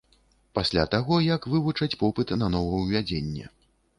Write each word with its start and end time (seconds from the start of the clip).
Пасля 0.59 0.85
таго, 0.93 1.19
як 1.25 1.45
вывучаць 1.51 1.99
попыт 2.03 2.33
на 2.45 2.51
новаўвядзенне. 2.57 3.45